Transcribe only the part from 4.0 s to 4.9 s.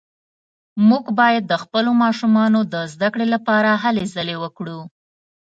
ځلې وکړو